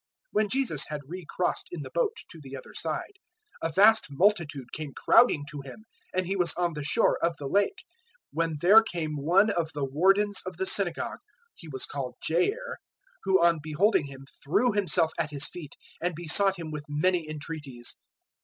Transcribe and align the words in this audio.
005:021 0.01 0.07
When 0.31 0.49
Jesus 0.49 0.85
had 0.87 1.01
re 1.07 1.25
crossed 1.29 1.67
in 1.69 1.81
the 1.83 1.91
boat 1.91 2.17
to 2.31 2.39
the 2.41 2.57
other 2.57 2.73
side, 2.73 3.19
a 3.61 3.71
vast 3.71 4.07
multitude 4.09 4.71
came 4.73 4.95
crowding 4.95 5.45
to 5.51 5.61
Him; 5.61 5.85
and 6.11 6.25
He 6.25 6.35
was 6.35 6.55
on 6.55 6.73
the 6.73 6.83
shore 6.83 7.19
of 7.23 7.37
the 7.37 7.45
Lake, 7.45 7.83
005:022 8.33 8.33
when 8.33 8.57
there 8.61 8.81
came 8.81 9.15
one 9.15 9.51
of 9.51 9.71
the 9.73 9.85
Wardens 9.85 10.41
of 10.43 10.57
the 10.57 10.65
Synagogue 10.65 11.19
he 11.53 11.67
was 11.67 11.85
called 11.85 12.15
Jair 12.27 12.77
who, 13.25 13.43
on 13.45 13.59
beholding 13.61 14.07
Him, 14.07 14.25
threw 14.43 14.71
himself 14.71 15.11
at 15.19 15.29
His 15.29 15.47
feet, 15.47 15.75
005:023 16.01 16.07
and 16.07 16.15
besought 16.15 16.55
Him 16.57 16.71
with 16.71 16.85
many 16.89 17.29
entreaties. 17.29 17.93